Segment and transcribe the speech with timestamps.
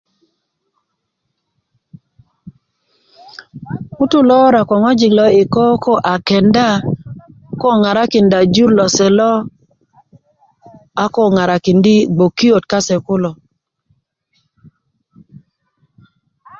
[3.97, 6.67] ŋutuu lo wora ko ŋoji lo iik ko ko a kenda
[7.59, 9.31] ko Aŋarakinda jur lose lo
[11.03, 13.31] a koo ŋarakindi' gbokiyot kase kulo